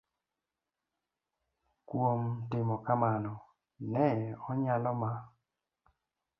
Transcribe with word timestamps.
Kuom 1.87 2.21
timo 2.49 2.75
kamano, 2.85 3.33
ne 3.91 4.07
onyalo 4.49 4.91
ma 5.01 5.11